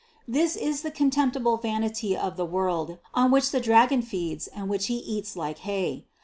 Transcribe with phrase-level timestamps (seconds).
[0.27, 4.87] This is the contemptible vanity of the world, on which the dragon feeds and which
[4.87, 6.07] he eats like hay.